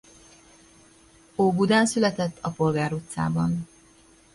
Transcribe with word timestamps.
Óbudán 1.35 1.85
született 1.85 2.37
a 2.41 2.49
Polgár 2.49 2.93
utcában. 2.93 3.67